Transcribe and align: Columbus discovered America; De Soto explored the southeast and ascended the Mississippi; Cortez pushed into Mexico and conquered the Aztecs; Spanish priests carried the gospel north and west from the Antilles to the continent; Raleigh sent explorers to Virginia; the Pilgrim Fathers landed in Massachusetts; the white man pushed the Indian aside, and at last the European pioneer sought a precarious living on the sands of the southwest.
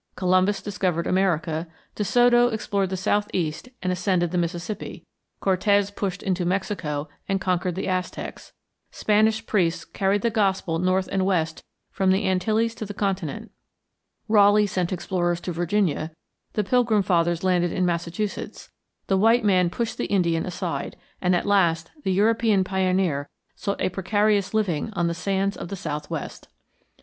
Columbus 0.15 0.63
discovered 0.63 1.05
America; 1.05 1.67
De 1.93 2.03
Soto 2.03 2.47
explored 2.47 2.89
the 2.89 2.97
southeast 2.97 3.69
and 3.83 3.91
ascended 3.93 4.31
the 4.31 4.37
Mississippi; 4.39 5.05
Cortez 5.39 5.91
pushed 5.91 6.23
into 6.23 6.43
Mexico 6.43 7.07
and 7.29 7.39
conquered 7.39 7.75
the 7.75 7.87
Aztecs; 7.87 8.51
Spanish 8.89 9.45
priests 9.45 9.85
carried 9.85 10.23
the 10.23 10.31
gospel 10.31 10.79
north 10.79 11.07
and 11.11 11.23
west 11.23 11.63
from 11.91 12.09
the 12.09 12.27
Antilles 12.27 12.73
to 12.73 12.83
the 12.83 12.95
continent; 12.95 13.51
Raleigh 14.27 14.65
sent 14.65 14.91
explorers 14.91 15.39
to 15.41 15.51
Virginia; 15.51 16.09
the 16.53 16.63
Pilgrim 16.63 17.03
Fathers 17.03 17.43
landed 17.43 17.71
in 17.71 17.85
Massachusetts; 17.85 18.69
the 19.05 19.17
white 19.19 19.45
man 19.45 19.69
pushed 19.69 19.99
the 19.99 20.07
Indian 20.07 20.47
aside, 20.47 20.97
and 21.21 21.35
at 21.35 21.45
last 21.45 21.91
the 22.03 22.11
European 22.11 22.63
pioneer 22.63 23.29
sought 23.55 23.79
a 23.79 23.89
precarious 23.89 24.51
living 24.51 24.89
on 24.93 25.05
the 25.05 25.13
sands 25.13 25.55
of 25.55 25.67
the 25.67 25.75
southwest. 25.75 26.47